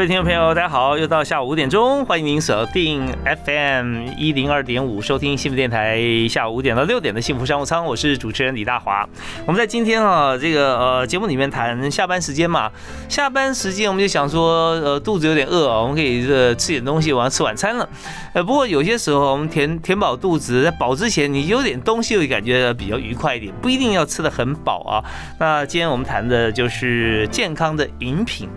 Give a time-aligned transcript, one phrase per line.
[0.00, 3.06] 各位听众朋友，大家好，又到下午五点钟，欢迎您锁定
[3.44, 9.06] FM 一零二点五，收听幸福电台下午五点到六点的幸福商务舱，我是主持人李大华。
[9.44, 12.72] 我们在今天啊，这个呃节目里面谈下班时间嘛，
[13.10, 17.86] 下班时间我们就想说，呃肚子有点饿啊，我们可以这吃点东西，我要吃晚餐了。
[18.32, 25.04] 呃，不过有些时候我们填填饱肚子，在饱之前，你有点东西会感觉比较愉快一点，不一定要吃的很饱啊。
[25.38, 28.48] 那今天我们谈的就是健康的饮品。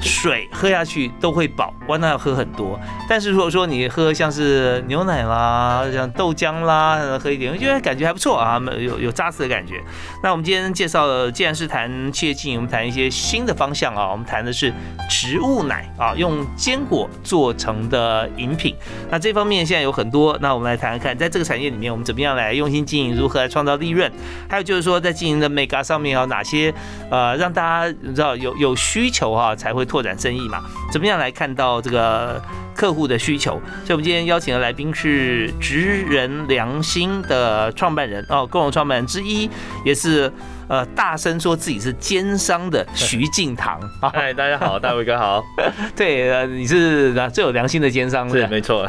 [0.00, 2.78] 水喝下去都会饱，完那要喝很多。
[3.08, 9.74] 但是如果说你喝像是牛奶啦、像豆浆啦，喝一点，我觉得感觉还不错啊，有有扎实的感觉。
[10.22, 14.10] 那我们今天介绍，既然是谈企业经营，我们谈一些新的方向啊。
[14.10, 14.72] 我们谈的是
[15.10, 18.74] 植物奶啊，用坚果做成的饮品。
[19.10, 24.10] 那这方面现在有很多，那我们来谈谈看，在这个产业里面，我们怎么样来用心经营，如何来创造利润？
[24.48, 26.72] 还有就是说，在经营的 mega 上面有哪些
[27.10, 29.86] 呃，让大家你知道有有需求哈，才会。
[29.90, 32.40] 拓展生意嘛，怎么样来看到这个
[32.76, 33.60] 客户的需求？
[33.84, 39.50] 所以，我们今天邀请的来宾是职人良心的创办人哦，共同创办人之一，
[39.84, 40.32] 也是。
[40.70, 45.44] 呃，大声说自己是奸商的徐敬堂，嗨， 大家好，大伟哥好。
[45.96, 48.88] 对，呃，你是最有良心的奸商，是没错。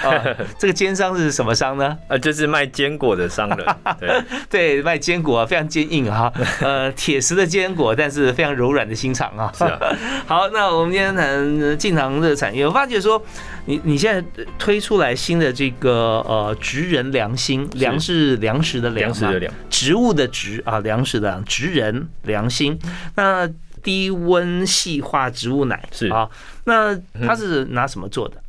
[0.59, 1.97] 这个奸商是什么商呢？
[2.07, 3.65] 呃，就是卖坚果的商人。
[3.99, 9.51] 对，对，卖坚果啊非常坚硬哈，呃，铁石的坚果，但是非常柔软的心肠啊。
[9.57, 9.79] 是啊。
[10.27, 13.19] 好，那我们今天谈敬堂的产业，我发觉说，
[13.65, 21.70] 你你现在推出来新的这个呃职人良心，粮是粮食的粮食的粮，植物的植啊，粮食的植。
[21.71, 22.79] 人良心，
[23.15, 23.49] 那
[23.81, 26.07] 低温细化植物奶是。
[26.07, 26.29] 啊，
[26.65, 26.95] 那
[27.25, 28.41] 它是拿什么做的？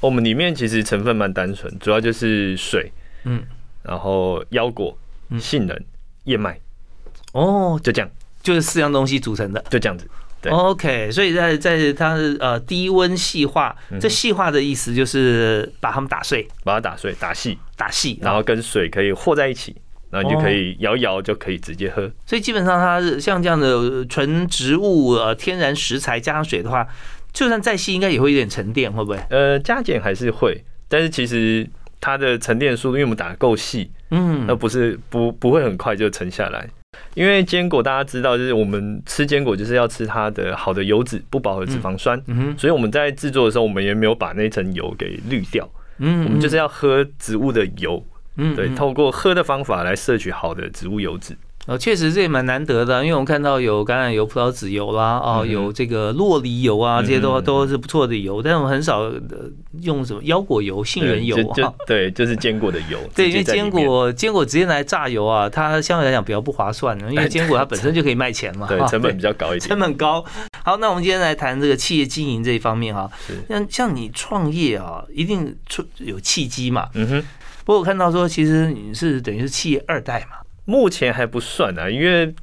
[0.00, 2.92] 我们里面其实成分蛮单纯，主要就是水，
[3.24, 3.42] 嗯，
[3.82, 4.96] 然后腰果、
[5.40, 5.84] 杏仁、
[6.24, 6.60] 燕麦，
[7.32, 8.08] 哦，就这样，
[8.40, 10.08] 就是四样东西组成的，就这样子。
[10.40, 19.74] 对，OK，所以在在它呃低温细化，这细化的意思就是把它们打碎，把它打碎，打细，打细，然后跟水可以和在一起。
[20.10, 22.10] 那你就可以摇一摇，就可以直接喝。
[22.24, 26.86] 所以基本上，它像这样的纯植物呃天然食材加上水的话，
[27.32, 29.18] 就算再细，应该也会有点沉淀，会不会？
[29.30, 31.68] 呃，加减还是会，但是其实
[32.00, 36.68] 它的沉淀速度，因为我们打的够细，嗯，那不是不不会很快就沉下来。
[37.14, 42.20] 因为坚果大家知道，就是我们吃坚果就是要吃它的好的油脂，不饱和脂肪酸。
[42.26, 45.68] 嗯哼，所以我们在制作的时候，我们也没有把那层油给滤掉。
[45.98, 48.02] 嗯，我们就是要喝植物的油。
[48.02, 48.17] 嗯，
[48.54, 51.36] 对，透过喝的方法来摄取好的植物油脂。
[51.66, 59.12] 哦，确实这也蛮难得的，因为我们看到有橄榄油、葡萄籽油啦，哦，有这个洛梨油啊，这些都都是不错的油，但是我们很少
[59.82, 61.70] 用什么腰果油、杏仁油啊。
[61.86, 62.98] 对，就是坚果的油。
[63.14, 68.66] 对，因为坚果坚果直接来榨油啊，它相对来讲比较不划算的， 因为坚果它本身就可以卖钱嘛。
[68.70, 69.68] 对，成本比较高一点。
[69.68, 70.24] 成本高。
[70.64, 73.10] 好，那我们今天来谈这个企业经营这一方面哈。
[73.46, 76.88] 像像你创业啊，一定出有契机嘛。
[76.94, 77.24] 嗯哼。
[77.68, 80.38] 不过我看到说，其实你是等于是企业二代嘛？
[80.64, 82.34] 目前还不算啊，因为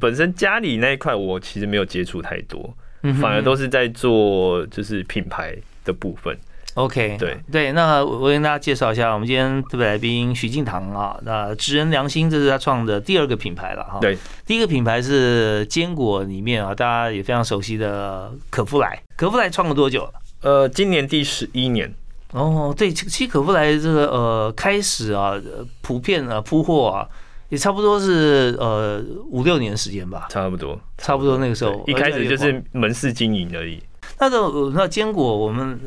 [0.00, 2.74] 本身家里那一块我其实没有接触太多，
[3.20, 5.54] 反而都是在做就是品牌
[5.84, 6.34] 的部分。
[6.72, 13.98] OK，对对，那我跟大家介绍一下，我们今天特别来宾徐敬堂啊，那知人良心，这是他创的第二个品牌了哈。
[14.00, 14.16] 对，
[14.46, 18.98] 第一个品牌是坚果里面啊，大家也非常熟悉的可夫莱。
[19.14, 20.12] 可夫莱创了多久了？
[20.40, 21.92] 呃，今年第十一年。
[22.34, 25.40] 哦，对，其实可夫莱这个呃开始啊，
[25.82, 27.08] 普遍啊铺货啊，
[27.48, 29.00] 也差不多是呃
[29.30, 33.80] 五六年时间吧，差不多，差不多那个时候，一开始就是门市经营而已。
[34.18, 35.78] 那种那坚果，我们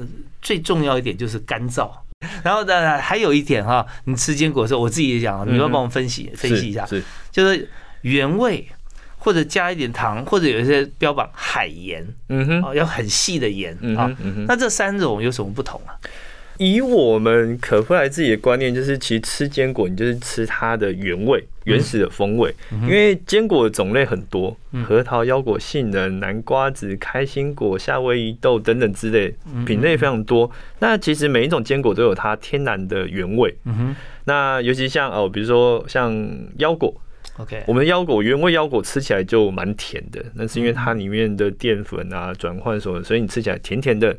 [0.42, 1.90] 最重要一点就是干燥，
[2.44, 7.70] 然后呢还有一点哈，你吃坚果的时候，我自己也讲，你要帮我们分析分析一下，是就是
[8.04, 8.66] 原味
[9.18, 14.10] 或者加一点糖，或者有一些标榜海盐，嗯哼，要很细的盐啊，
[14.48, 15.92] 那这三种有什么不同啊？
[16.58, 22.54] 以我们可夫莱自己的观念，就是其实吃坚果，你就是吃它的原味、原始的风味。
[22.72, 24.56] 因为坚果的种类很多，
[24.86, 29.34] 核桃、腰果、杏仁、南瓜子、开心果、夏威夷豆等等之类，
[29.66, 30.50] 品类非常多。
[30.80, 33.56] 那其实每一种坚果都有它天然的原味。
[34.26, 36.14] 那尤其像哦，比如说像
[36.58, 36.94] 腰果
[37.38, 44.18] ，OK，我们的腰果原味腰果吃起来就蛮甜的，那是因为它里面的淀粉啊转换什么，所以你吃起来甜甜的。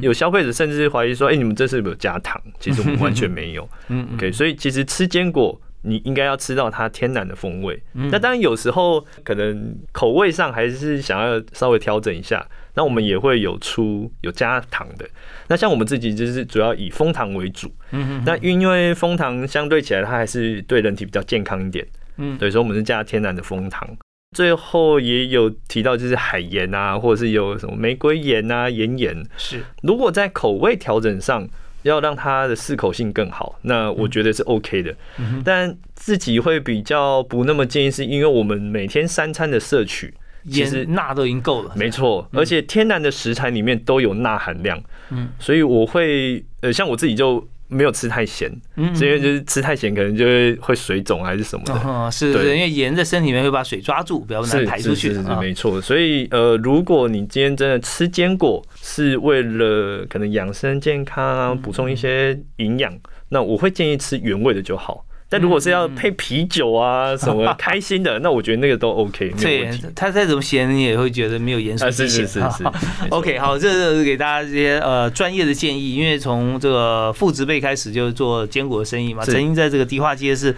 [0.00, 3.68] 有消费者甚至怀疑说：“哎，你们这是有没有加糖？” 其实我们完全没有。
[3.88, 5.60] 嗯，OK，所以其实吃坚果。
[5.82, 15.08] 你应该要吃到它天然的风味，那当然有时候可能口味上还是想要稍微调整一下，那我们也会有出有加糖的。
[15.48, 21.86] 那像我们自己就是主要以蜂糖为主，嗯那因为蜂糖相对起来它还是对人体比较健康一点，
[22.18, 23.88] 嗯，对，所以我们是加天然的蜂糖。
[24.36, 31.48] 最后也有提到就是海盐啊，或者是有什么玫瑰盐啊、盐盐，是如果在口味调整上。
[31.82, 34.94] 要让它的适口性更好，那我觉得是 OK 的。
[35.42, 40.12] 但自己会比较不那么建议，是因为我们每天三餐的摄取，
[40.50, 41.72] 其实钠都已经够了。
[41.74, 44.78] 没错，而且天然的食材里面都有钠含量。
[45.08, 47.48] 嗯，所以我会呃，像我自己就。
[47.70, 52.10] 没有吃太咸，嗯，因为就是吃太咸，可能就会会水肿还是什么的。
[52.10, 55.08] 是，是，因为盐在身体里面会把水抓住，不要让它排出去。
[55.08, 55.80] 是是是，没错。
[55.80, 62.92] 所以呃，如果你今天真的吃坚果是为了可能养生健康，补充一些营养，
[63.28, 65.04] 那我会建议吃原味的就好。
[65.30, 69.32] 但如果是要配啤酒啊什么 开心的，那我觉得那个都 OK。
[69.40, 72.64] 对，他再怎么咸，你也会觉得没有盐水是是是是。
[73.10, 80.52] OK，好，这是给大家这些呃专业的建议，因为从这个父执辈开始就是做坚果生意嘛，曾经在这个迪化街是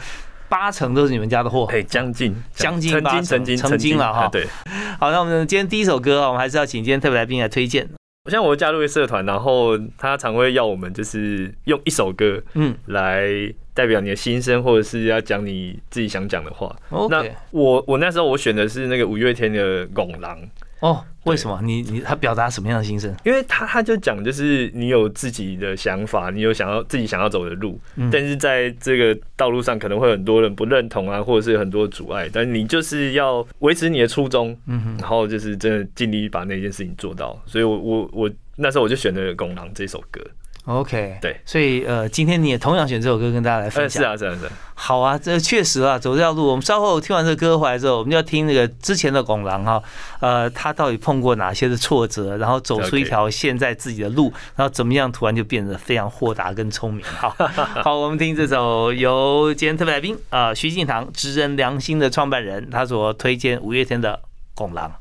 [0.49, 4.27] 八成都是你们家的货，哎，将近将近八成，曾经曾经了哈。
[4.33, 4.47] 对，
[4.99, 7.87] 好，那我们今天第一首歌，我们还是要请今天特别来宾来推荐。
[8.31, 13.29] 像我加入一个社团，然后他常会要我们就是用一首歌，嗯，来
[13.75, 16.75] 代表你的心声，或者是要讲你自己想讲的话。
[17.11, 20.39] 那我我那时候我选的是那个五月天的《拱狼》。
[20.81, 23.15] 哦，为什么你你他表达什么样的心声？
[23.23, 27.79] 因为他他就讲，就是你有自己的想法，你有想要自己想要走的路，
[28.11, 37.41] 但是在这个道路上可能会很多人不认同啊，或者是很多阻碍，但你就是要维持你的初衷，嗯，然后就是真的尽力把那件事情做到。
[37.47, 40.21] 所以我我我那时候我就选了《拱狼》这首歌。
[40.64, 44.00] OK，对，所以呃，今天你也同样选这首歌跟大家来分享。
[44.00, 44.49] 是啊，是啊，是。
[44.75, 49.82] 好啊，这确实啊，走这条路，我们稍后听完这歌回来之后，我们就要听那个之前的拱狼哈，
[50.20, 57.05] 呃，他到底碰过哪些的挫折，然后走出一条现在自己的路，然后怎么样突然就变得非常豁达跟聪明。
[57.05, 57.35] 好，
[57.82, 64.20] 好，我们听这首由今天特别来宾啊，徐敬堂，知人良心的创办人，他所推荐五月天的
[64.55, 64.93] 拱狼。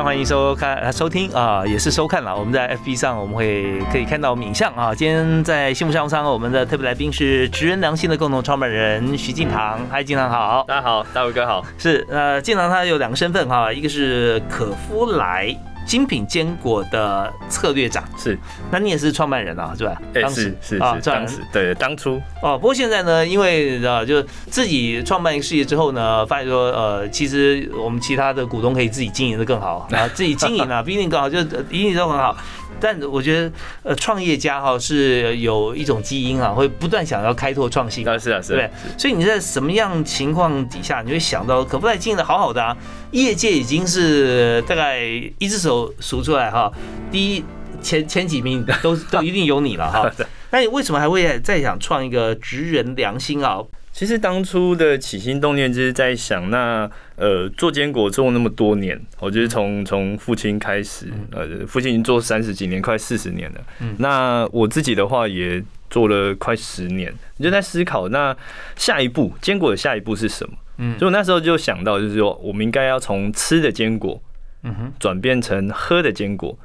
[0.00, 2.34] 常欢迎收看、收听啊，也是收看了。
[2.34, 4.94] 我们在 FB 上，我们会可以看到影像啊。
[4.94, 9.78] 今天在幸福商务舱，我们的特别来宾是直人良心的共同创办人徐敬堂。
[9.90, 11.62] 嗨，敬堂好，大家好，大伟哥好。
[11.76, 15.54] 是呃，敬堂他有两个身份哈，一个是可夫莱。
[15.90, 18.38] 精品坚果的策略长是，
[18.70, 20.00] 那你也是创办人啊，是吧？
[20.14, 22.56] 当时是啊，当时对当初哦。
[22.56, 31.40] 不过现在呢，因为啊，就自己创办一个事业之后呢，发现说呃，其实我们其他的股东可以自己经营的更好啊，自己经营啊， 比你更好，就
[31.70, 32.36] 一定都很好。
[32.80, 38.06] 但我觉得，呃，创业家哈是有一种基因啊，会不断想要开拓创新。
[38.08, 38.54] 啊，是啊，是。
[38.54, 42.76] 对，所以你在什么样情况底下，你会想到可不可以经营的好好的啊？
[43.10, 45.00] 业界已经是大概
[45.38, 46.72] 一只手数出来哈，
[47.10, 47.44] 第一
[47.82, 50.10] 前前几名都都一定有你了哈。
[50.50, 53.58] 那你为什么还会再想创一个职人良心啊？
[53.92, 63.60] 其实当初的起心动念就是在想，那呃做坚果做那么多年，我就是从从父亲开始，呃父亲已经做三十几年，快四十年了。
[63.80, 68.34] 嗯，那我自己的话也做了快十年，就在思考，那
[68.76, 70.56] 下一步坚果的下一步是什么？
[70.78, 74.22] 嗯，所以我那时候就想到，就是说我们应该要从吃的坚果，
[74.62, 76.56] 嗯哼，转变成喝的坚果。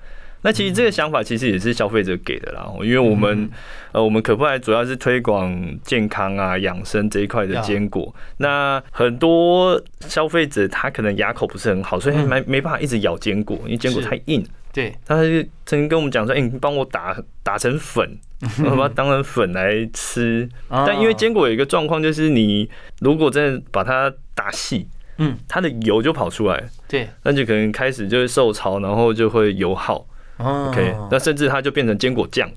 [0.45, 3.49] 那其实这个想法其实也是消费者给的啦，因为我们
[3.91, 5.51] 呃，我们可不来主要是推广
[5.83, 8.13] 健康啊、养生这一块的坚果。
[8.37, 14.45] 那很多消费者他可能牙口不是很好，所以没没办法一直咬坚果，因为坚果太硬。
[14.71, 18.15] 对，他就曾经跟我们讲说：“哎，你帮我打打成粉，
[18.63, 24.87] 我把它当成粉来吃。”但因为坚果有一个状况，就是你如果真的把它打细，
[25.17, 30.05] 嗯，它的油就跑出来，对，那就可能开始就会受潮，然后就会油耗。
[30.37, 32.49] OK，那甚至它就变成坚果酱。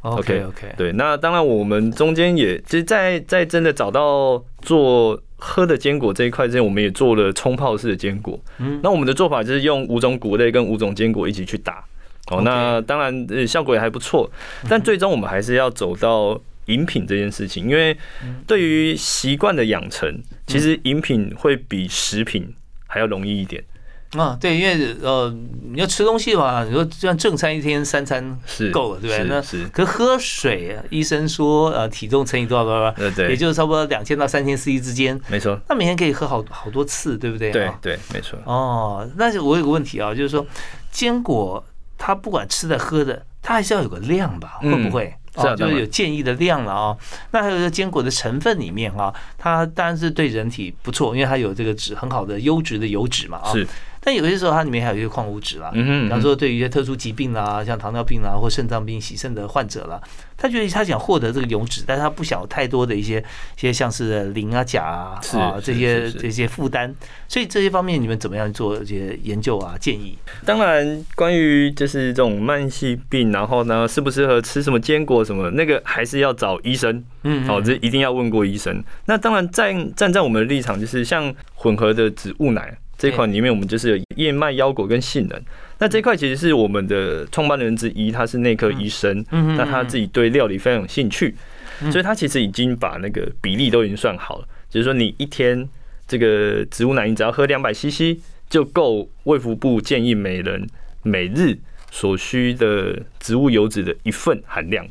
[0.00, 8.38] OK OK，对，那当然我们中间也，其实，在在真的找到做喝的坚果这一块之前，我们也做了冲泡式的坚果。
[8.58, 11.84] 嗯，那我们的做法就是用五种谷类跟五种坚果一起去打。
[12.30, 14.30] 哦，那当然呃效果也还不错，
[14.68, 17.96] 但最终我们还是要走到饮品这件事情，因为
[18.46, 22.54] 对于习惯的养成，其实饮品会比食品
[22.86, 23.62] 还要容易一点。
[24.16, 25.30] 啊，对，因为呃，
[25.70, 29.26] 你要吃东西嘛，你说就像正餐一天三餐是够了，对不对？
[29.28, 29.66] 那是。
[29.68, 35.20] 可喝水，医生说呃，体重乘以多少多少，对对，也就是差不多两千到三千 CC 之间。
[35.28, 35.60] 没错。
[35.68, 37.50] 那每天可以喝好好多次，对不对？
[37.50, 38.38] 对对，没错。
[38.46, 40.46] 哦，但是我有个问题啊，就是说
[40.90, 41.62] 坚果
[41.98, 44.58] 它不管吃的喝的，它还是要有个量吧？
[44.62, 45.14] 会不会？
[45.34, 46.96] 啊，就是有建议的量了啊。
[47.30, 53.52] 那还有个坚果的成分里面啊，它当然是对人体不错，因为它有这个脂很好的优质的油脂嘛啊。
[53.52, 53.66] 是。
[54.00, 60.00] 但有些时候它里面还有一些矿物质啦，比方说对于一些特殊疾病啦，像糖尿病啦或肾脏病、洗肾的患者啦，
[60.36, 63.18] 他觉得他想获得这个油脂，但是他不想有太多的一些
[63.56, 66.94] 一些像是磷啊、钾啊啊这些这些负担，
[67.26, 70.16] 所以这些方面你们怎么样做一些研究啊建议？
[70.44, 78.82] 当然，关于就是这种慢性病，然后呢适不适合吃什么坚果什么，那个还是要找医生，嗯，好，这一定要问过医生。
[79.06, 82.78] 那当然站站在我们的立场，就是像混合的植物奶。
[82.98, 85.42] 这款里面我们就是有燕麦、腰果跟杏仁。
[85.78, 91.32] 那这块其实是我们的创办人之一，他是内科医生，嗯那他自己对料理非常有兴趣，
[91.92, 95.66] 所以他其实已经把那个比例都已经算好了，就是说你一天
[96.08, 98.18] 这个植物奶，你只要喝两百 CC
[98.50, 100.66] 就够卫福部建议每人
[101.04, 101.56] 每日
[101.92, 104.84] 所需的植物油脂的一份含量。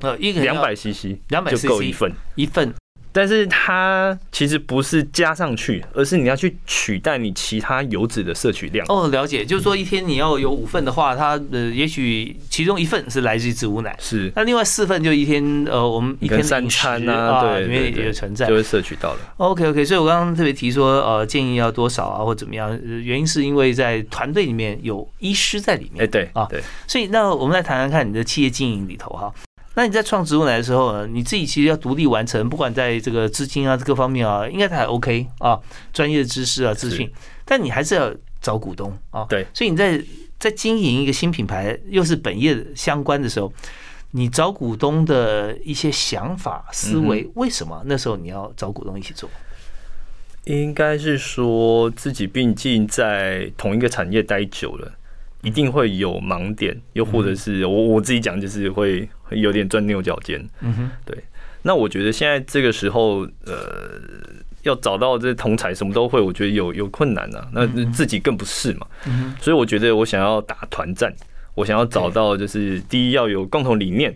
[0.00, 2.72] 呃，一个两百 CC，两百就够一份，一份。
[3.12, 8.86] 但是它其实不是加上去，而是你要去取代你其他油脂的摄取量。
[8.88, 14.30] 哦，了解，就是说一天你要有五份的话，它呃也许其中一份是来自于植物奶，是。
[14.36, 19.18] 那另外四份就一天呃我们一天三餐啊，对，里面也存在，就会摄取到了。
[19.38, 26.04] OK OK，所以我刚刚特别提说呃建议要多少啊或怎么样，原因是因为在团队里面有医师在里面。
[26.04, 26.60] 哎，对啊，对。
[26.86, 29.32] 所以那我们来谈谈看你的企业经营里头哈。
[29.80, 35.58] 那你在创植物奶的时候，你自己其实要独立完成，不管在这个资金啊各方面啊，应该还 OK 啊，
[35.90, 37.10] 专业的知识啊资讯，
[37.46, 39.24] 但你还是要找股东啊。
[39.26, 39.98] 对，所以你在
[40.38, 43.50] 在经营一个新品牌，又是本业相关的时候，
[44.10, 49.30] 你找股东的一些想法思维，为什么那时候你要找股东一起做？
[50.44, 54.92] 应该是说自己毕竟在同一个产业待久了。
[55.42, 60.38] 一定会有盲点，又或者是我我自己讲，就是会有点钻牛角尖。
[60.60, 61.16] 嗯哼，对。
[61.62, 64.00] 那我觉得现在这个时候，呃，
[64.62, 67.48] 要找到这同才什么都会，我觉得有有困难啊。
[67.52, 68.86] 那自己更不是嘛。
[69.06, 71.14] 嗯所以我觉得我想要打团战，
[71.54, 74.14] 我想要找到就是第一要有共同理念，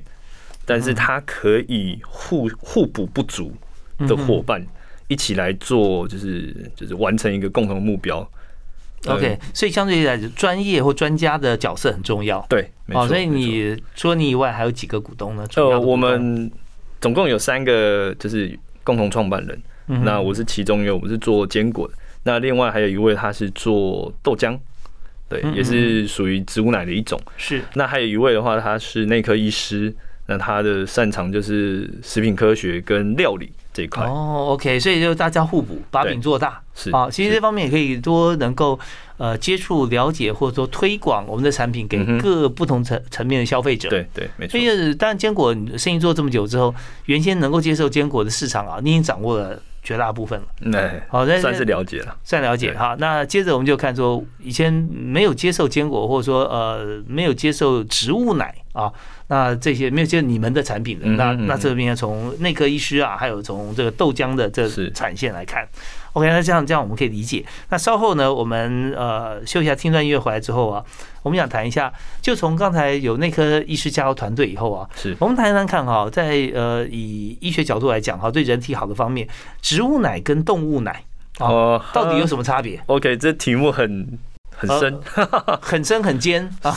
[0.65, 3.53] 但是他可以互互补不足
[3.99, 4.67] 的伙伴，
[5.09, 8.27] 一起来做，就是就是完成一个共同目标。
[9.07, 12.45] OK，所以相对来讲，专业或专家的角色很重要。
[12.49, 15.47] 对，哦，所以你除了你以外，还有几个股东呢？
[15.57, 16.51] 呃，我们
[17.01, 19.63] 总共有三个，就是共同创办人。
[20.03, 21.95] 那我是其中一个，我们是做坚果的。
[22.23, 24.59] 那另外还有一位，他是做豆浆，
[25.29, 27.21] 对，也是属于植物奶的一种。
[27.37, 27.61] 是。
[27.75, 29.95] 那还有一位的话，他是内科医师，
[30.27, 33.53] 那他的擅长就是食品科学跟料理。
[33.75, 37.11] 这一块哦，OK，所以就大家互补，把饼做大是啊。
[37.11, 38.79] 其实这方面也可以多能够
[39.17, 43.89] 呃接触、了解或者说推广我们的产品给各不同层层面的消费者。
[43.91, 44.59] 对对，没错。
[44.61, 46.73] 因为当然坚果生意做这么久之后，
[47.07, 50.47] 原先能够接受坚果的市场啊，你已经掌握了绝大部分了。
[50.71, 52.95] 对，好，算是了解了，算了解哈。
[53.01, 58.93] 那接着我们就看说，以前没有接受坚果，或者说呃没有接受植物奶啊。
[59.29, 65.67] 那这些没有接你们的产品的，那那这边从内科医师啊，还有从这个豆浆的这产线来看
[66.13, 67.43] ，OK，那这样这样我们可以理解。
[67.71, 70.85] 那稍后呢，我们呃休息一下，听段音乐回来之后啊，
[71.23, 71.91] 我们想谈一下，
[72.21, 79.27] 就从刚才有内科医师加入团队以后啊，是我们谈谈看哈，在呃以医学角度来讲哈，对人体好的方面，
[79.63, 81.03] 植物奶跟动物奶
[81.39, 84.19] 哦，到底有什么差别？OK，这题目很。
[84.69, 85.01] 很深，
[85.61, 86.75] 很深很尖 啊！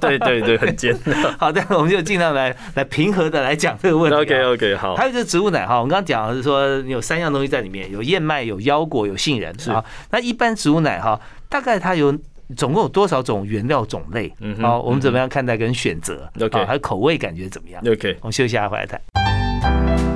[0.00, 0.96] 对对对，很尖。
[1.38, 4.16] 好的，我们就尽量来来平和的来讲这个问题。
[4.16, 4.94] OK OK，好。
[4.94, 9.84] 还有就是植物奶哈，我们刚刚讲的是说有三样东西在里面，有燕麦、有腰果、有杏仁啊。
[10.10, 12.16] 那一般植物奶哈，大概它有
[12.56, 14.32] 总共有多少种原料种类？
[14.40, 20.09] 嗯，好，我们怎么样看待跟选择？OK，还有口味感觉怎么样？OK，我们休息一下回来谈。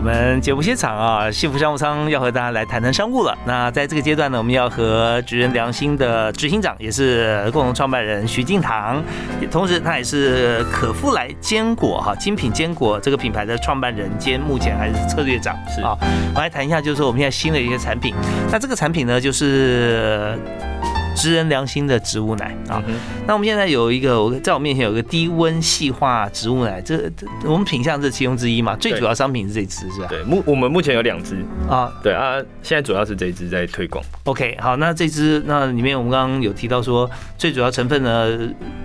[0.00, 3.36] 我们节目现场啊，幸福商务舱要和大家来谈谈商务了。
[3.44, 9.04] 那在这个阶段呢，我们要和职人良心的执行长，也是共同创办人徐敬堂，
[9.50, 15.94] 同时他也是可富来坚果哈精品坚果这个品牌的创办人兼目前还是策略长是啊。
[16.34, 18.14] 我来谈一下，就是我们现在新的一些产品。
[18.50, 20.34] 那这个产品呢，就是
[21.20, 22.82] 直人良心的植物奶啊。
[23.26, 27.10] 那我们现在有一个，我在我面前有个低温细化植物奶，这
[27.44, 30.06] 我们品相是其中之一嘛，最主要商品是这支是吧？
[30.08, 34.02] 对，目我们目前有两支啊，对啊，现在主要是这支在推广。
[34.24, 38.38] OK，好，那这支那里面我们刚刚有提到说，最主要成分呢，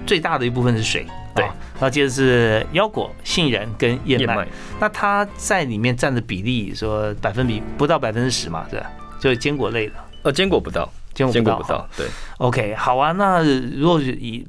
[0.05, 1.05] 最大的一部分是水。
[1.35, 1.45] 对，
[1.81, 4.47] 那接着是腰果、杏仁跟燕麦，
[4.79, 8.89] 那它在里面占的比例说百分比不到百分之十嘛，是吧？
[9.19, 9.93] 就是坚果类的。
[10.23, 11.87] 呃，坚果不到，坚果不到。
[11.95, 12.05] 对
[12.37, 13.11] ，OK，好啊。
[13.13, 13.41] 那
[13.75, 14.45] 如果以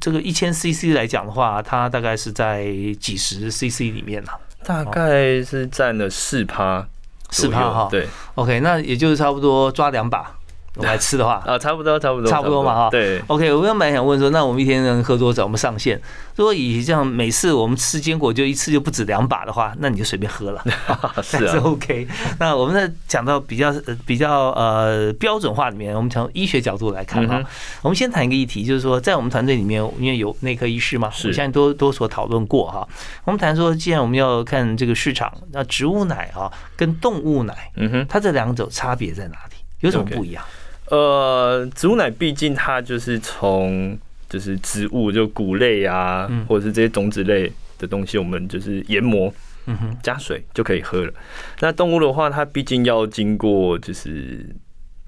[0.00, 2.66] 这个一千 CC 来讲的话，它大概是在
[3.00, 4.30] 几十 CC 里面呢？
[4.64, 6.86] 大概是占了四趴，
[7.30, 7.88] 四趴哈。
[7.90, 10.37] 对，OK，那也就是差不多抓两把。
[10.78, 12.88] 我来吃的话啊，差不多，差不多，差不多嘛哈。
[12.90, 15.42] 对，OK，我原本想问说，那我们一天能喝多少？
[15.42, 16.00] 我们上限。
[16.36, 20.62] 如果以这样每次我们吃坚果就一次就不止两把的话，那你就随便喝了，
[21.20, 22.06] 是啊， OK。
[22.38, 23.74] 那我们在讲到比较
[24.06, 27.42] 比较呃标准化里面，我们从医学角度来看哈，
[27.82, 32.86] 我们先谈一个议题，就是说在我们团队里面，因为有内科医师嘛，我相信多多所讨论过哈。
[33.24, 39.56] 我们谈说，既然我们要看这个市场，那植物奶啊跟动物奶，嗯哼，它这两种差别在哪里？
[39.80, 40.44] 有什么不一样？
[40.90, 49.32] 呃，植物奶毕竟它就是从就是植物就谷类啊，或者是这些种子类的东西，我们就是研磨，
[49.66, 51.12] 嗯哼，加水就可以喝了。
[51.60, 54.44] 那动物的话，它毕竟要经过就是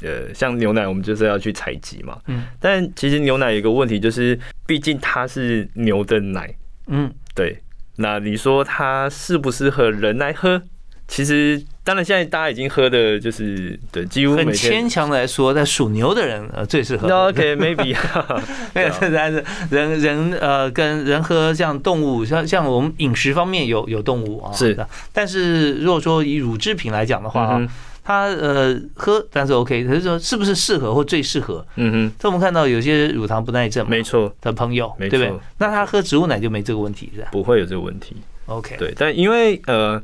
[0.02, 2.18] 呃，像牛奶，我们就是要去采集嘛。
[2.26, 2.44] 嗯。
[2.58, 6.54] 但其实牛奶有一个问题，就是毕竟它是牛的奶。
[6.86, 7.12] 嗯。
[7.34, 7.58] 对。
[7.96, 10.62] 那你说它适不适合人来喝？
[11.12, 17.08] 其实，当然，现在大家已经喝的就是对，几乎很牵强的来说，在属牛的人呃最适合。
[17.26, 17.96] OK，maybe，
[18.72, 24.88] 没有，但是人人呃跟人喝像动物，像像我们饮食方面有有动物啊，是的。
[25.12, 27.68] 但是如果说以乳制品来讲的话啊，
[28.04, 31.66] 它呃喝，但是 OK，可是说是不是适合或最适合？
[31.74, 32.12] 嗯哼。
[32.20, 35.32] 这我们看到有些乳糖不耐症，没错的朋友，对不对？
[35.58, 37.30] 那他喝植物奶就没这个问题是吧？
[37.32, 38.14] 不会有这个问题。
[38.46, 40.00] OK，对，但因为呃。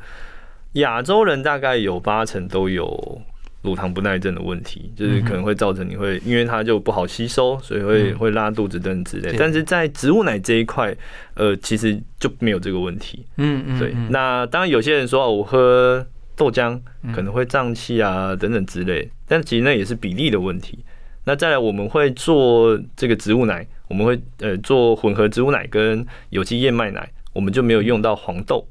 [0.76, 3.20] 亚洲人大概有八成都有
[3.62, 9.34] 乳糖不耐症的问题，就是可能会造成你会，因为它就不好吸收，所以会会拉肚子等之类。
[9.36, 10.96] 但是在植物奶这一块，
[11.34, 13.26] 呃，其实就没有这个问题。
[13.38, 13.92] 嗯嗯，对。
[14.10, 16.80] 那当然有些人说我喝豆浆
[17.12, 20.78] 可能会胀气啊等等之类，但其实那也是比例的问题。
[21.24, 28.64] 那再来我们会做这个植物奶，我们会呃做混合植物奶跟有机燕麦奶，我们就没有用到黄豆。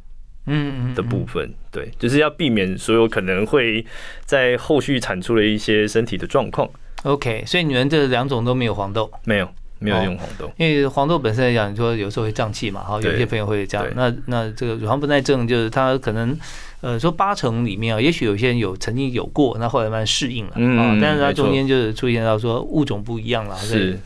[0.48, 3.86] 嗯的部分，对，就是要避免所有可能会
[4.26, 6.70] 在后续产出的一些身体的状况。
[7.04, 13.86] OK，所以你们这两种都没有黄豆，没有，没有用黄豆，因为黄豆本身来讲，你说有时候会胀气嘛，好，有些朋友会这样。
[13.96, 16.38] 那那这个乳糖不耐症，就是他可能
[16.82, 23.56] 呃说八成里面啊，也许有些人有曾经有过，那后来慢慢适应了啊，但是它中间就是出现到说物种不一样了。
[23.58, 24.00] 是，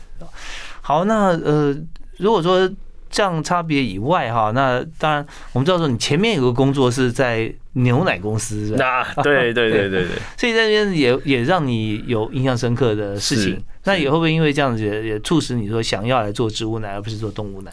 [0.80, 1.76] 好，那呃
[2.16, 2.70] 如果说。
[3.10, 13.62] 这样差别以外哈，那当然我们知道说你前面有个工作是在牛奶公司，那 对对对对对，所以那边也也让你有印象深刻的事情。
[13.84, 17.72] 那也会不会因为这样子也促使你说想要来做植物奶而不是做动物奶？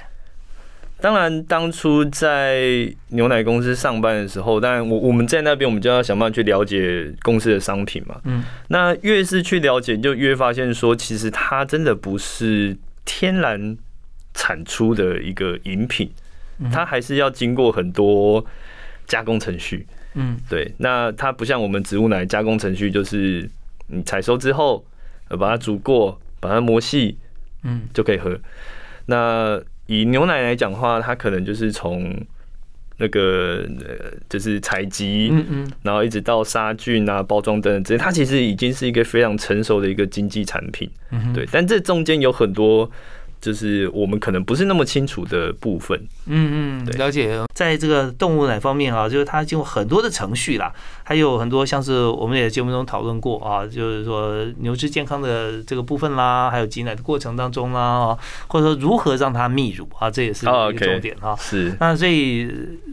[0.99, 8.15] 当然，当初在牛奶公司上班的时候，当然我我们在那边我们就要想办法去了解公司的商品嘛。
[8.23, 13.77] 嗯，那越是去了解，就越发现说其实它真的不是天然。
[14.37, 16.09] 产出的一个饮品，
[16.71, 18.45] 它还是要经过很多
[19.07, 19.85] 加工程序。
[20.13, 20.71] 嗯，对。
[20.77, 23.49] 那它不像我们植物奶加工程序，就是
[23.87, 24.85] 你采收之后，
[25.27, 27.17] 呃，把它煮过，把它磨细，
[27.63, 28.39] 嗯，就可以喝。
[29.07, 32.15] 那以牛奶来讲的话，它可能就是从
[32.97, 40.87] 那个呃，就是采集，嗯嗯，然后一直到杀菌啊、包装等等，这它其实已经是一个非常成熟的一个经济产品。
[41.09, 41.47] 嗯，对。
[41.51, 42.89] 但这中间有很多。
[43.39, 45.99] 就是我们可能不是那么清楚的部分。
[46.25, 47.39] 嗯嗯，了解。
[47.53, 50.71] 在这个动物奶方面啊，就是它经过很多的程序啦，
[51.03, 58.15] 还有很多像是我们也节目中讨论过啊，就是说牛只健康的这个部分啦，还有挤奶的过程当中啦，
[58.47, 61.35] 或者说如何让它泌乳啊，这也是一个重点啊。
[61.35, 61.75] 是。
[61.79, 62.41] 那所以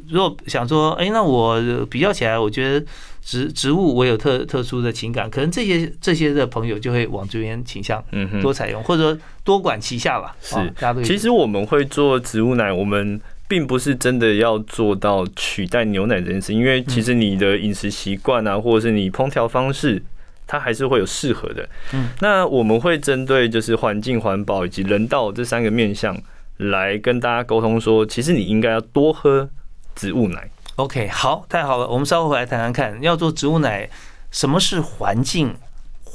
[0.09, 2.87] 如果想说，哎，那我比较起来，我觉得。
[3.25, 10.37] 植植物我有特特殊的情感，可能这些这些的朋友就会往这边倾向，嗯多采用或者说多管齐下吧。
[10.43, 20.03] 是，其实我们会做植物奶，我们并不是真的要做到取代牛奶这件事，因为其实你的饮食习惯啊，或者是你烹调方式，
[20.47, 21.67] 它还是会有适合的。
[21.95, 26.15] 嗯，那我们会针对就是环境环保以及人道这三个面向
[26.59, 29.49] 来跟大家沟通说，其实你应该要多喝
[29.95, 30.51] 植物奶。
[30.77, 33.89] OK，好，太好了，我们稍后回来谈谈看，要做植物奶，
[34.31, 35.57] 什么是环境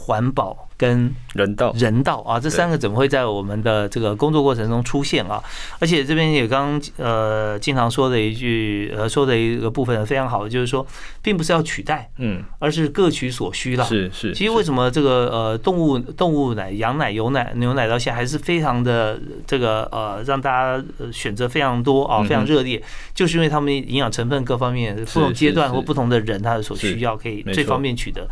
[0.09, 5.39] 环保跟人道人道啊，这三个怎么会在我们的这个工作过程中出现啊？
[5.77, 10.85] 而且这边也刚呃经常说的一句呃说的一个部分非常好，就是说
[11.21, 13.85] 并不是要取代，嗯，而是各取所需了。
[13.85, 14.33] 是是。
[14.33, 22.81] 其实为什么这个呃动物动物奶、羊奶、油奶、牛奶到现在还是非常的这个呃让大家选择非常多啊，非常热烈，
[23.13, 28.25] 就是因为他们营养成分各方面不同阶段或不同的人他的所需要可以最方便取得。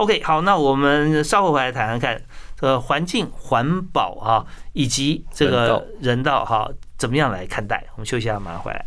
[0.00, 2.22] OK，好，那我们稍后回来谈谈看，
[2.60, 7.84] 呃，环境环保啊，以及这个人道哈，怎么样来看待？
[7.92, 8.82] 我们休息一下，马上回来。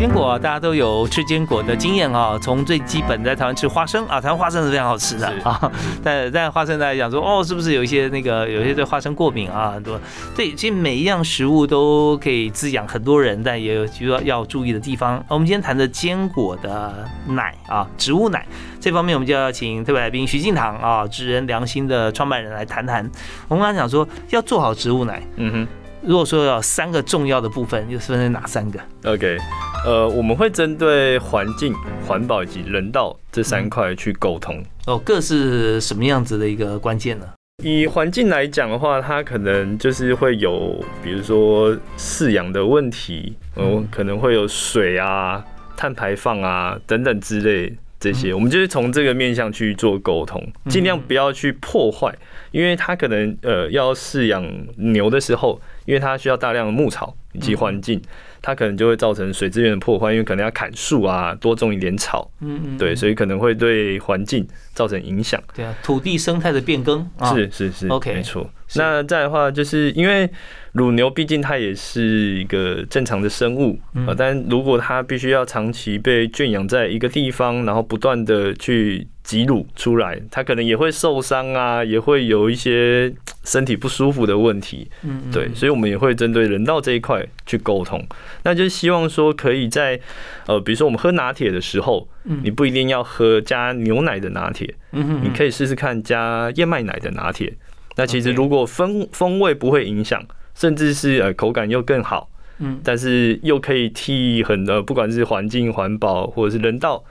[0.00, 2.38] 坚果，大家都有吃坚果的经验啊。
[2.40, 5.70] 从最基本在台湾吃花生啊，台湾花生是非常好吃的啊。
[6.02, 9.72] 但但花生大家讲说，哦，是不是有一些那个有些对花生过敏啊？
[9.72, 10.00] 很多
[10.34, 15.22] 对，其实每一样食物都可以滋养很多人，但也有需要要注意的地方。
[15.28, 18.46] 我们今天谈的坚果的奶啊，植物奶
[18.80, 23.04] 这方面，我们就要请特别来宾徐敬堂啊，知人良心的创办人来谈谈。
[23.48, 25.68] 我们刚刚讲说要做好植物奶，嗯哼。
[26.02, 29.36] 如果说要三个重要的部分，又分成哪三个？OK，
[29.84, 31.74] 呃，我们会针对环境、
[32.06, 34.64] 环保以及人道这三块去沟通。
[34.86, 37.26] 哦，各是什么样子的一个关键呢？
[37.62, 45.44] 以环境来讲的话，它可能就是会有，比如说饲养的问题，哦，可能会有水啊、
[45.76, 52.10] 碳排放啊等等之类这些，我们就是从这个面向去做沟通，尽量不要去破坏，
[52.52, 54.42] 因为它可能呃要饲养
[54.76, 55.60] 牛的时候。
[55.90, 58.00] 因为它需要大量的牧草以及环境，
[58.40, 65.42] 它可能就会造成水资源的破坏，因为可能要砍树啊，多种一点草，嗯嗯，对，所以可能会对环境造成影响。
[65.52, 68.48] 对啊，土地生态的变更，是是是，OK，没错。
[68.76, 70.30] 那再的话，就是因为
[70.70, 73.76] 乳牛毕竟它也是一个正常的生物
[74.06, 83.14] 啊，但如果它必须要长期被圈养在一个地方，然后不断的去挤乳出来，他可能也会受伤啊，也会有一些
[83.44, 84.90] 身体不舒服的问题。
[85.04, 88.04] 嗯，对，所以我们也会针对人道这一块去沟通，
[88.42, 90.00] 那就希望说可以在
[90.48, 97.54] 呃，比如说我们喝拿铁的时候，你不一定要喝加牛奶的拿铁，嗯你可以试试看加燕麦奶的拿铁。
[97.94, 100.20] 那其实如果风风味不会影响，
[100.56, 107.04] 甚至是呃口感又更好，嗯，但是又可以替很呃不管是环境环保或者是人道，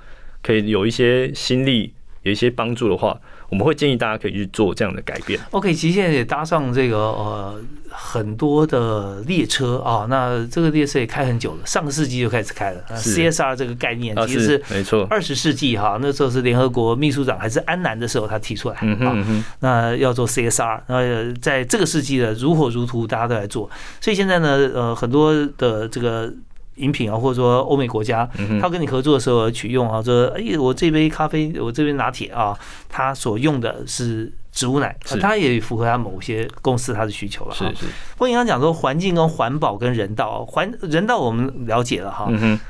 [0.43, 1.93] 可以有一些心力，
[2.29, 3.19] 有一些帮助的话。
[3.49, 5.39] 我们会建议大家可以去做这样的改变。
[5.49, 12.79] OK，其实现在也搭上这个呃很多的列车啊，那这个列车也开很久了，上个世纪就开始开了。
[12.93, 19.17] CSR 这个概念其实是没错，二十世纪哈，那时候是联合国秘书长还是安南的时候他提出来啊，
[19.61, 23.67] 那要做 CSR，那在这个世纪的如火如荼，大家都来做。
[23.99, 26.31] 所以现在呢，呃，很多的这个。
[26.79, 28.27] 饮品啊，或者说欧美国家，
[28.59, 32.57] 他跟你合作的时候取用啊，说哎，我这杯咖啡，我这边拿铁啊，
[32.89, 37.53] 他所用的是植物奶，它也符合他某些公司它的需求了。
[37.53, 37.85] 是是。
[38.13, 42.27] 不过你刚讲说环境跟环保跟人道，环人道我们了解了哈，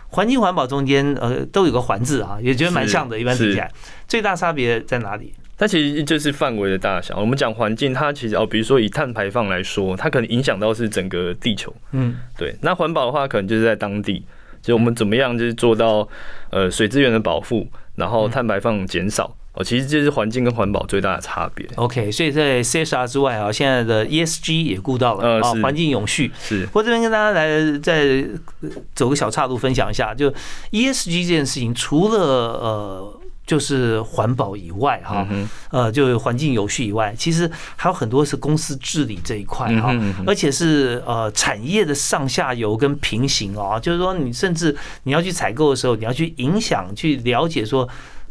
[0.10, 3.72] 环境环保中间呃都有个环字啊，也觉得蛮像的，一般听起来，
[4.08, 5.34] 最大差别在哪里？
[5.60, 7.20] 它其实就是范围的大小。
[7.20, 11.76] 我们讲环境，它其实哦，比如说以碳排放来说，它可能影响到是整个地球。
[11.92, 12.56] 嗯，对。
[12.62, 14.24] 那环保的话，可能就是在当地，
[14.62, 16.08] 就我们怎么样就是做到
[16.50, 19.36] 呃水资源的保护，然后碳排放减少。
[19.54, 21.68] 哦，其实这是环境跟环保最大的差别。
[21.76, 26.32] OK，所以在 CSR 之外啊，现在的 ESG 也顾到了啊，环境永续。
[26.40, 26.66] 是。
[26.72, 28.24] 我这边跟大家来再
[28.96, 30.32] 走个小岔路分享一下，就
[30.72, 33.19] ESG 这件事情，除了呃。
[33.50, 35.28] 就是环保以外哈，
[35.72, 39.92] 呃，就环境有序以外，其实还有很多是公司治理这一块哈，
[40.28, 47.90] 而且是呃产业的上下游跟平行哦，就是说你甚至你要去采购的时候，你要去影响去了解说。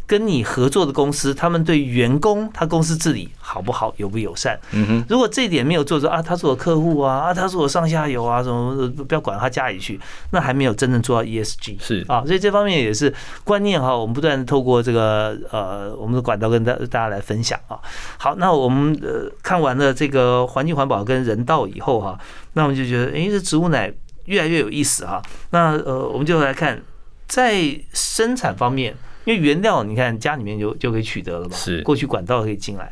[0.09, 4.59] 跟你合作的公司，他们对员工他公司治理好不好，友不友善？
[4.73, 17.79] 嗯哼，如果这一点没有做到啊，他是我客户啊，啊，他是我上下游啊，什么不要管他家里去，那还没有真正做到 ESG 是啊，所以这方面也是观念哈，我们不断透过这个呃我们的管道跟大大家来分享啊。
[18.17, 22.19] 好，那我们呃看完了这个环境环保跟人道以后哈，
[22.55, 23.93] 那我们就觉得哎，这植物奶
[24.25, 25.21] 越来越有意思哈。
[25.51, 26.81] 那呃，我们就来看
[27.27, 28.97] 在生产方面。
[29.29, 32.91] 因为原料，你看家里面就就可以取得了嘛，是过去管道可以进来。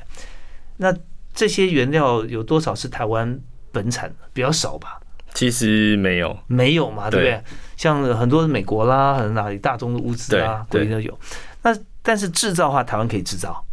[0.77, 0.95] 那
[1.35, 3.41] 这些原料有多少是台湾
[3.73, 4.17] 本产的？
[4.35, 5.01] 比较少吧？
[5.33, 7.43] 其实没有，没有嘛，对不对？
[7.79, 11.19] 像很多美国啦，哪里大宗的物资啊，国内都有。
[11.63, 13.65] 那但是制造的话，台湾可以制造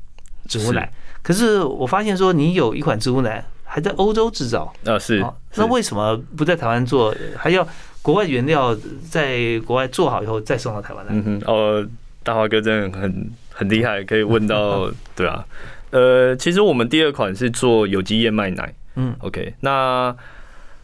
[0.48, 0.90] 植物奶。
[1.22, 3.44] 可是我发现说，你有一款植物奶。
[3.66, 5.26] 还在欧洲制造啊，是。
[5.56, 7.68] 那为什么不在台湾做，还要
[8.04, 8.78] 国外原料
[9.10, 11.12] 在国外做好以后再送到台湾来？
[11.16, 11.88] 嗯哼，哦，
[12.24, 15.46] 大华哥真的很很厉害，可以问到， 对啊。
[15.92, 18.74] 呃，其实我们第二款是做有机燕麦奶。
[18.96, 20.16] 嗯，OK，那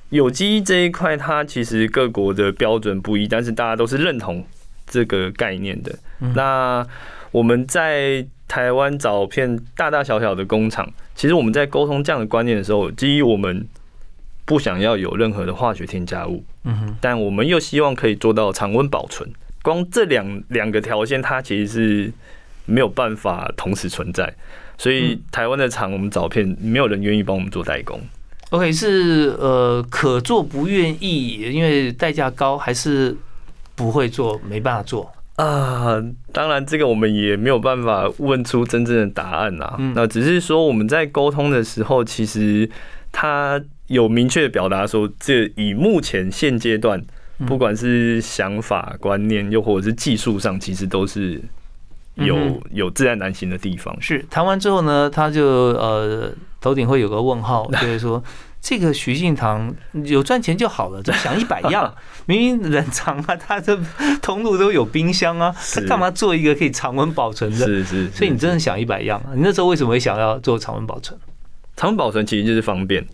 [0.09, 4.45] 有机这一块，它其实各国的标准不一，但是大家都是认同
[4.85, 5.95] 这个概念的。
[6.35, 6.85] 那
[7.31, 13.65] 我们在台湾找片大大小小的工厂，其实我们在沟通这样的观念的时候，基于我们
[14.45, 19.27] 不想要有任何的化学添加物，嗯哼，但我们又希望可以做到常温保存。
[19.61, 22.13] 光这两两个条件，它其实是
[22.65, 24.33] 没有办法同时存在。
[24.77, 27.99] 所以台湾的厂，我们找片没有人愿意帮我们做代工。
[28.51, 33.15] OK，是呃可做不愿意，因为代价高，还是
[33.75, 36.03] 不会做，没办法做啊？
[36.31, 39.77] 当然，这个我们也没有办法问出真正的答案呐。
[39.93, 42.69] 那只是说我们在沟通的时候，其实
[43.11, 47.03] 他有明确的表达说，这以目前现阶段，
[47.47, 51.41] 不管是想法、观念，又或者是技术上，其实都是。
[52.15, 58.21] 有有自然难行的地方，是谈完之后呢，他就呃头顶会有个问号， 就是说
[58.59, 59.73] 这个徐信堂
[60.03, 61.95] 有赚钱就好了，想一百样，
[62.27, 63.79] 明明冷藏啊，他的
[64.21, 67.65] 通路都有冰箱啊，他干嘛做一个可以常温保存的？
[67.65, 71.17] 是是，所以你真的想一百样，啊你那时候为什么会想要做常温保存？
[71.77, 73.07] 常温保存其实就是方便。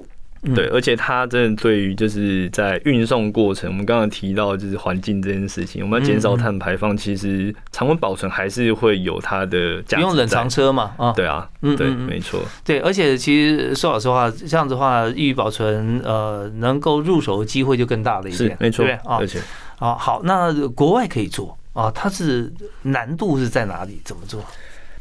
[0.53, 10.03] 对，而且它真的对于就是在运送过程，我们刚刚提到就是环境这件事情，我们要减少碳排放，其实常温保存还是会有它的价值。
[10.03, 19.39] 用冷藏车嘛，啊，对啊，嗯，对，没错，对，而且其实说老实话，这样子的话，易于保存，呃，能够入手的机会就更大了一点，没错，啊，而且
[19.79, 22.53] 啊，好，那国外可以做啊，它是
[22.83, 23.99] 难度是在哪里？
[24.03, 24.43] 怎么做？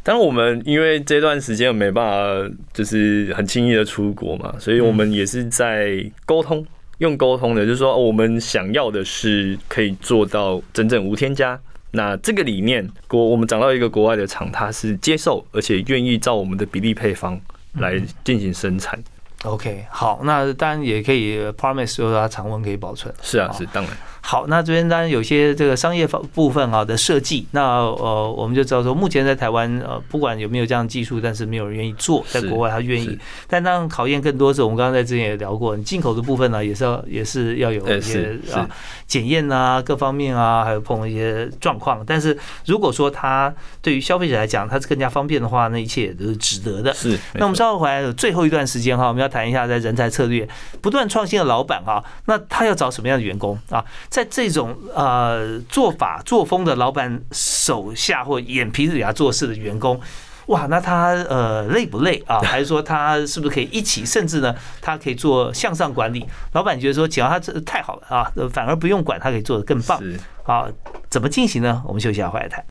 [0.04, 6.64] 但我们因为这段时间没办法，就是很轻易的出国嘛，所以我们也是在沟通，
[6.98, 11.58] 用沟通的，就是说我们想要的是可以做到真正无添加。
[11.92, 17.40] 那这个理念，国我们找到一个国外的厂，它是接受而且愿意照我们的比例配方
[17.78, 19.02] 来进行生产。
[19.44, 23.14] OK，好，那当然也可以 promise 说它常温可以保存。
[23.22, 23.96] 是啊，是当然。
[24.26, 33.18] 好，那这边当然有些这个商业方部分啊的设计，那呃我们就知道说，目前在台湾呃不管有没有这样技术，但是没有人愿意做，在国外他愿意。
[33.46, 38.66] 但当然考验更多是，我们刚刚在之前也聊过，你进口的部分呢也是要也是要有一些啊
[39.06, 42.02] 检验啊各方面啊，还有碰一些状况。
[42.06, 42.34] 但是
[42.64, 46.94] 如果说它对于消费者来讲它是更加方便的话，那一切也都是值得的。
[46.94, 47.18] 是。
[47.34, 50.48] 那我们稍后回来最后一段时间哈，我们要谈一下在人才策略
[50.80, 53.84] 不断创新的老板哈，那他要找什么样的员工啊？
[54.14, 60.00] 在这种呃做法作风的老板手下或眼皮子底下做事的员工，
[60.46, 62.38] 哇，那他呃累不累啊？
[62.38, 64.07] 还是说他是不是可以一起？
[64.07, 66.24] 甚至呢，他可以做向上管理？
[66.53, 70.00] 老板觉得说，只要他这太好了啊，反而不用管，他可以做得更棒。
[70.44, 70.68] 好，
[71.11, 71.83] 怎么进行呢？
[71.85, 72.64] 我们休息一下，回来谈。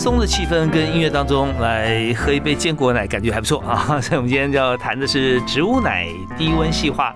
[0.00, 3.84] 松的气氛跟音乐当中来喝一杯坚果奶，感觉还不错啊！
[4.00, 6.06] 所以我们今天要谈的是植物奶
[6.38, 7.14] 低温细化，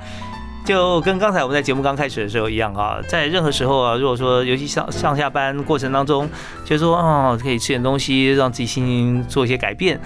[0.66, 6.28] 就跟刚才我们在节目刚开始的时候一样啊，在任何时候啊，如果说尤其上上下班过程当中，
[6.62, 9.98] 就说哦可以吃点东西，让自己心情做一些改变。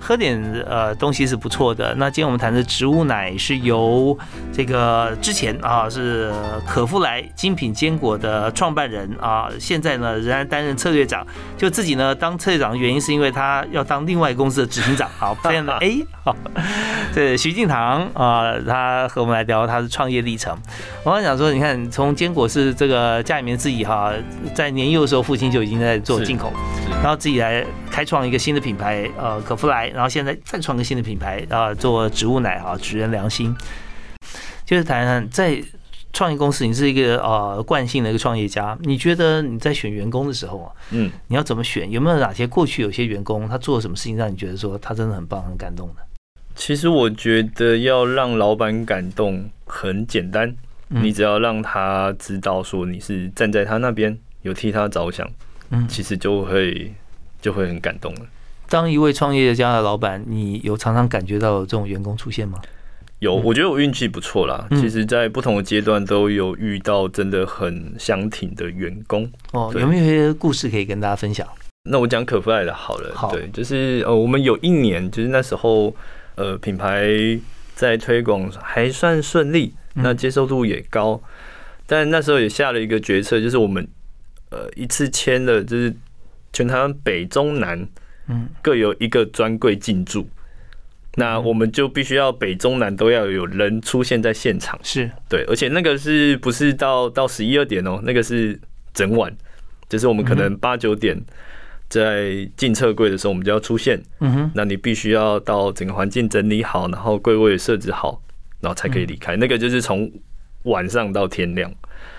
[0.00, 1.94] 喝点呃东西是不错的。
[1.96, 4.16] 那今天我们谈的植物奶是由
[4.52, 6.32] 这个之前啊是
[6.66, 11.26] 可夫莱精品坚果的创办人啊，现在呢仍然担任策略长。
[11.56, 15.08] 就自己呢当策略长的原因是因为他要当另外公司的执行长。
[15.18, 16.36] 好，这样的哎， 好，
[17.14, 20.56] 这徐敬堂啊，他和我们来聊他的创业历程。
[21.04, 24.12] 我刚想说，你看从坚果是这个家里面自己哈，
[24.54, 26.52] 在年幼的时候父亲就已经在做进口，
[27.06, 29.86] 然后自己来开创一个新的品牌呃可夫莱。
[29.90, 33.54] 然后现在再创个新的品牌啊，做植物奶啊，指人良心。
[34.64, 35.62] 就是谈谈在
[36.12, 41.88] 创业公司，你是一个呃惯性的一个创业家，你觉得你在选员工的时候啊，嗯，你要怎么选？
[41.88, 46.02] 有没有哪些过去有些员工他做了什么事情让你觉得说他真的很棒、很感动的？
[46.56, 50.52] 其实我觉得要让老板感动很简单，
[50.88, 55.24] 你只要让他知道说你是站在他那边，有替他着想，
[55.70, 56.92] 嗯，其实就会
[57.40, 58.20] 就会很感动了。
[58.68, 62.58] 当一位创业家的老板，你有常常感觉到这种员工出现吗？
[63.20, 64.66] 有，我觉得我运气不错啦。
[64.72, 69.26] 其实，在不同的阶段都有遇到真的很相挺的员工。
[69.52, 71.46] 哦，有没有一些故事可以跟大家分享？
[71.88, 73.14] 那我讲可夫爱的好了。
[73.14, 75.94] 好，对，就是呃，我们有一年，就是那时候
[76.34, 77.08] 呃，品牌
[77.74, 81.18] 在推广还算顺利，那接受度也高，
[81.86, 83.86] 但那时候也下了一个决策，就是我们
[84.56, 85.94] 呃一次签了就是。
[86.52, 87.86] 全台湾北中南，
[88.28, 90.26] 嗯，各有一个专柜进驻。
[91.16, 98.00] 那我们就必须要北中南都要有人出现在现场，是对，而且那个是不是到到十一二点哦？
[98.04, 98.58] 那个是
[98.94, 99.30] 整晚，
[99.86, 101.20] 就是我们可能八九点
[101.90, 104.02] 在进测柜的时候，我们就要出现。
[104.20, 108.22] 嗯哼，那你必须要到整个环境整理好，然后柜位设置好，
[108.60, 109.36] 然后才可以离开。
[109.36, 110.10] 那个就是从
[110.66, 111.68] 晚上到天亮。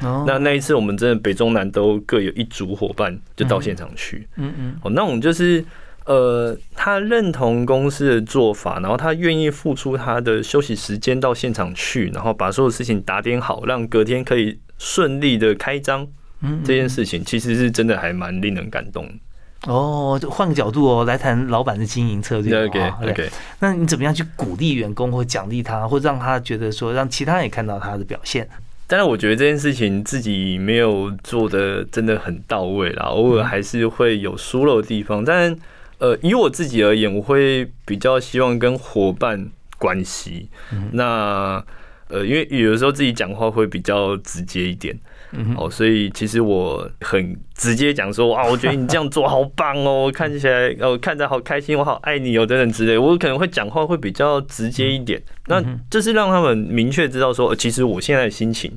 [0.01, 4.27] 哦，那那一次我们真的北中南都各有一组伙伴就到现场去。
[4.35, 5.63] 嗯嗯，哦，那我们就是。
[6.07, 16.07] 呃，他认同公司的做法，然后他愿意付出他的休息时间到现场去，然后把所有事情打点好，让隔天可以顺利的开张。
[16.39, 19.05] 嗯，这件事情其实是真的还蛮令人感动。
[19.65, 22.67] 哦，就换个角度哦，来谈老板的经营策略。
[22.67, 28.47] OK OK，那你怎么样去鼓励员工，或奖励他，或让他觉得说，让其他人也看到他的表现？
[28.85, 35.57] 但是我觉得这件事情自己没有做的真的很到位啦，偶尔还是会有疏漏的地方，但。
[35.99, 40.47] 呃，以我自己而言，我会比较希望跟伙伴关系。
[40.91, 41.59] 那
[42.07, 44.95] 呃，因为有的时候自己讲话会比较直接一点，
[45.57, 52.97] 哦，所以其实我很直接讲说哇，我觉得你这样做好棒哦， 看起来哦，看着好开心，我好爱你哦，等等之类。
[52.97, 58.71] 我可能会讲话会比较直接一点，那这是让他们明确知道说，其实我现在的心情，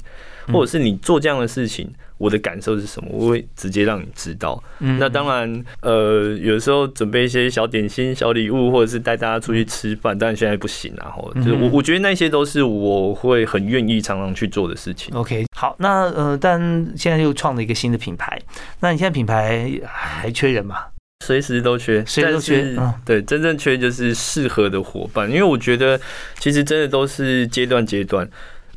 [0.53, 1.91] 或者是你做这样的事情。
[2.21, 3.09] 我的感受是什么？
[3.11, 4.63] 我会直接让你知道。
[4.79, 11.11] 那当然，呃，有时候准备一些小点心、小礼物，或者是带大家出去吃饭，但现在不行啊。
[11.17, 15.15] 后就是我，我觉得那些都是我会很愿意常常去做的事情。
[15.17, 16.61] OK，好，那呃，但
[16.95, 18.39] 现在又创了一个新的品牌，
[18.81, 20.77] 那你现在品牌还缺人吗？
[21.25, 22.77] 随时都缺，随时都缺。
[23.07, 25.99] 对，真正缺就是适合的伙伴，因为我觉得
[26.39, 28.29] 其实真的都是阶段阶段。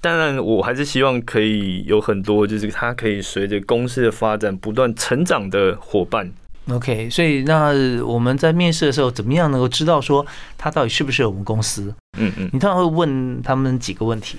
[0.04, 6.30] 当然，我还是希望可以有很多，就是他可以随着公司的发展不断成长的伙伴。
[6.70, 7.72] OK，所以那
[8.06, 10.26] 我们在面试的时候，怎么样能够知道说
[10.58, 11.96] 他到底是不是我们公司？
[12.20, 14.38] 嗯嗯，你通常会问他们几个问题？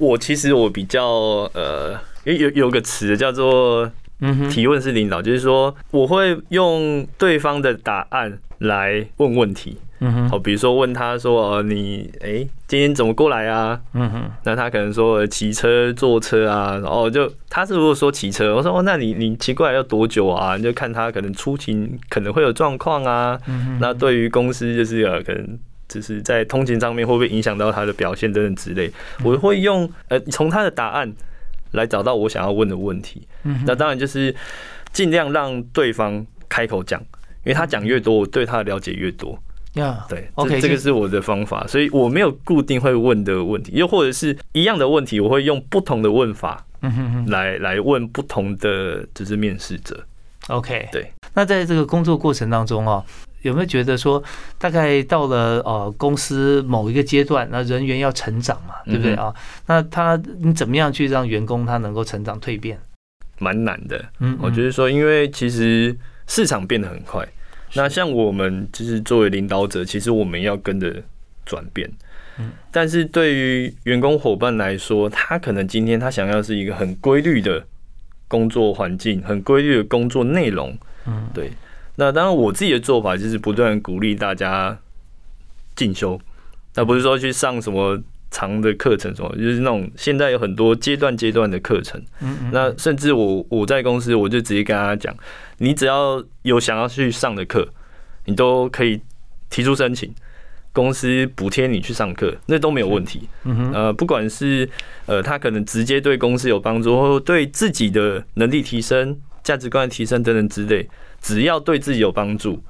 [0.00, 1.06] 我其实我比较
[1.54, 3.88] 呃，有有有个词叫做
[4.50, 9.78] 提问式领导，就是说我会用对方的答案来问问题。
[9.98, 13.80] 嗯哼，好，比如说问他说，呃，你哎，今天怎么过来啊？
[13.94, 20.54] 嗯哼，那他可能说骑车、坐车啊，然后就他是如果说骑车，我说哦，那你你骑过来要多久啊？
[20.54, 23.40] 你就看他可能出勤可能会有状况啊。
[23.46, 28.92] 嗯哼，那对于公司就是呃，可能就是在通勤上面会不会影响到他的表现等等之类，
[29.24, 31.10] 我会用呃从他的答案
[31.72, 33.26] 来找到我想要问的问题。
[33.44, 34.34] 嗯，那当然就是
[34.92, 37.00] 尽量让对方开口讲，
[37.44, 39.38] 因为他讲越多，我对他的了解越多。
[39.74, 50.02] 呀，对，OK，这个是我的方法，所以我没有固定会问的问题，又或者是一样的问题，我会用不同的问法，嗯哼哼，来来问不同的就是面试者。
[50.48, 51.12] OK，对。
[51.34, 53.04] 那在这个工作过程当中哦，
[53.46, 54.22] 有没有觉得说，
[54.58, 59.32] 大概到了呃公司某一个阶段，那人员要成长嘛，对不对啊？
[59.66, 62.78] 那他你怎么样去让员工他能够成长蜕变？
[63.38, 65.94] 蛮难的，嗯，我觉得说，因为其实
[66.26, 67.26] 市场变得很快。
[67.74, 71.02] 那像我们就是作为领导者，其实我们要跟着
[71.44, 71.90] 转变。
[72.38, 77.62] 嗯，但是对于员工伙伴来说，他可能今天他想要是一个很规律的
[78.26, 80.76] 工作环境，很规律的工作内容。
[81.06, 81.50] 嗯，对。
[81.96, 84.78] 那当然，我自己的做法就是不断鼓励大家
[85.74, 86.20] 进修，
[86.74, 87.98] 那不是说去上什么
[88.30, 92.00] 长的课程，什么就是那种现在有很多阶段阶段的课程。
[92.20, 92.50] 嗯嗯。
[92.52, 95.16] 那甚至我我在公司，我就直接跟大家讲。
[95.58, 97.66] 你只要有想要去上的课，
[98.26, 99.00] 你都可以
[99.48, 100.14] 提出申请，
[100.74, 103.26] 公司补贴你去上课，那都没有问题。
[103.72, 104.68] 呃，不管是
[105.06, 110.86] 呃，他可能直接对公司有帮助，或对自己的能力提升、价值观提升等等之类，
[111.26, 112.62] 只要对自己有帮助。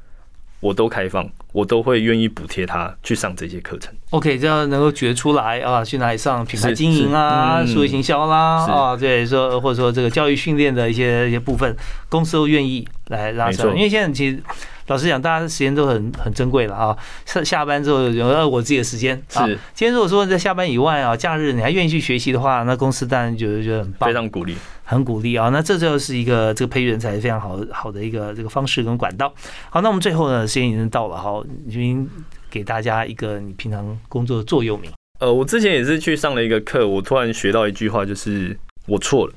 [0.60, 3.92] 我都开放，我都会愿意补贴他去上这些课程。
[4.10, 11.76] OK，这样能够觉出来啊，去哪里上品牌经营啊、数字行销啦啊，对，说或者说这个教育训练的一些一些部分，
[12.08, 13.68] 公司都愿意来拉上。
[13.76, 14.42] 因为现在其实
[14.86, 16.96] 老实讲，大家时间都很很珍贵了啊。
[17.24, 19.16] 下下班之后有我自己的时间。
[19.28, 24.56] 是，今天如果说在下班以外啊，假日你还愿意去学习的话，那公司当然觉得觉得很棒，非常鼓励。
[24.88, 29.32] 很鼓励啊，那这就是一个这个培育人才非常好好的一个这个方式跟管道。
[29.68, 32.08] 好，那我们最后呢，时间已经到了，好，您
[32.48, 34.88] 给大家一个你平常工作的座右铭。
[35.18, 38.56] 呃，我之前也是去上了一个课，我突然学到一句话，就是
[38.86, 39.34] 我错了。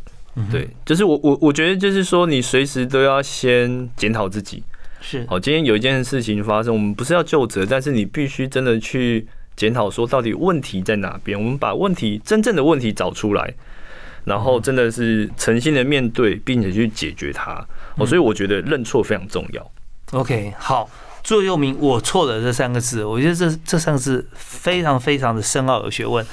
[0.51, 4.63] 对，就是我我我觉得就是说，你随时都要先检讨自己。
[5.01, 13.53] 是，好，今天有一件事情发生，我们不是要就责，但是你必须真的去检讨，说到底问题在哪边，我们把问题真正的问题找出来。
[14.25, 17.65] 然后真的是诚心的面对，并且去解决它。
[17.95, 19.71] 哦，所以我觉得认错非常重要。
[20.11, 20.87] OK，好，
[21.23, 26.23] 座右铭“我错了”这三个字，我觉得这这三个字非常非常的深奥有学问。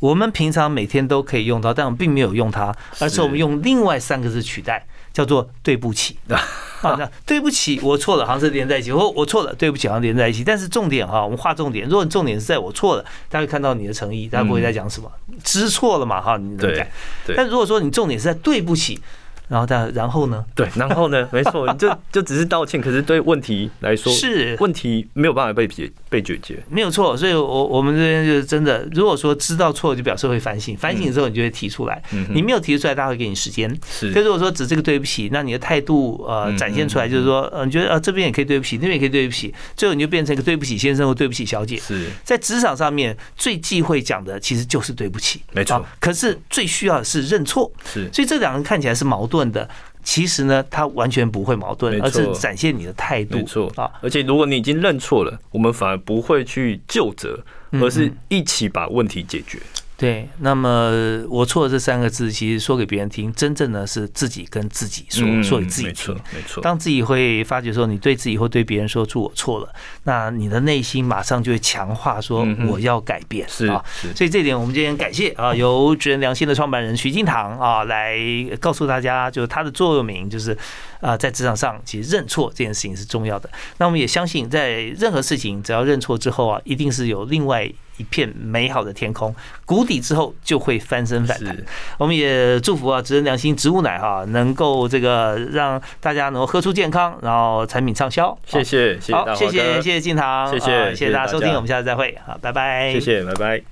[0.00, 4.84] 我们平常每天都可以用到，但我们并没有用它，而是我们用另外三个字取代，
[5.14, 6.18] 叫做“对不起”。
[6.28, 8.92] 啊，那对不起，我错了，好像是连在一起。
[8.92, 10.44] 我我错了，对不起，好像连在一起。
[10.44, 11.88] 但是重点哈，我们划重点。
[11.88, 15.10] 如果你重点是在我错了，大家会看到你的诚意，大家不会再讲什么，
[15.42, 16.92] 知错了嘛哈，你能改。
[17.34, 19.00] 但如果说你重点是在对不起。
[19.48, 20.44] 然后，但然后呢？
[20.54, 21.28] 对，然后呢？
[21.32, 27.16] 没错，就就只是道歉，可是对问题来说，是问题没有办法被解被解决，没有错。
[27.16, 32.02] 所以，我我们这边就是真的，如果说知道错，就表示会反省，反省之后你就会提出来。
[32.30, 33.68] 你没有提出来，大家会给你时间。
[33.88, 34.12] 是。
[34.12, 41.76] 所以，如果说只这个对不起，那你的态度呃展现出来，就是说，呃，你觉得呃这边也可以对不起，那边也可以对不起，最后你就变成一个对不起先生或对不起小姐。
[41.76, 45.84] 是在职场上面最忌讳讲的其实就是对不起，没错。
[46.00, 47.70] 可是最需要的是认错。
[47.84, 48.08] 是。
[48.12, 49.68] 所以这两个看起来是矛盾的。
[50.02, 53.38] 其实呢，它完全不会矛盾，而是展现你的态度。
[53.38, 57.42] 没错啊，而且如果你已经认错了，我们反而不会去就责，
[57.72, 59.58] 而是一起把问题解决。
[59.96, 60.90] 对，那么
[61.28, 66.12] 我错了这三个字，其实说给别人听，真正的是自己跟自己说，说给自己听。
[66.34, 69.72] 没错，当自己会发觉说你对自己或对别人说出我错了，
[70.02, 73.48] 那你的内心马上就会强化说我要改变。
[73.48, 73.82] 是啊，
[74.16, 78.18] 所以这点我们今天感谢啊，由职人良心的创办人徐金堂啊来
[78.60, 80.58] 告诉大家，就是他的座右铭就是
[81.00, 83.48] 啊，在职场上其实认错这件事情是重要的。
[83.78, 87.70] 那我们也相信，在任何事情只要认错之后啊，一定是有另外。
[87.96, 89.34] 一片美好的天空，
[89.64, 91.56] 谷底之后就会翻身反弹。
[91.98, 98.36] 我们也祝福啊，植人良心植物奶哈，能够这个让大家能够喝出健康，然后产品畅销。
[98.46, 103.64] 谢谢，好，谢谢，谢谢金堂，谢谢，谢谢大家收听，我们下次再会，好，拜拜，谢谢，拜拜。